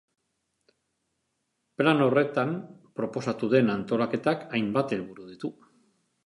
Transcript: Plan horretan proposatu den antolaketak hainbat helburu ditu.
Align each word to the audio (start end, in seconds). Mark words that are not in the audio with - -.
Plan 1.81 2.01
horretan 2.05 2.55
proposatu 3.01 3.51
den 3.53 3.69
antolaketak 3.75 4.43
hainbat 4.59 4.97
helburu 4.99 5.29
ditu. 5.35 5.55